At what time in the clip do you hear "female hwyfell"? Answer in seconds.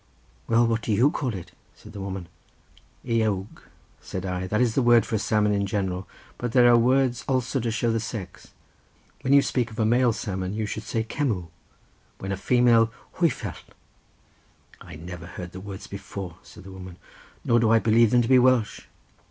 12.41-13.53